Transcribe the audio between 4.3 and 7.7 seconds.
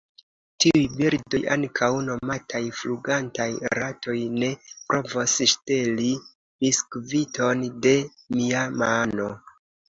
ne provos ŝteli biskviton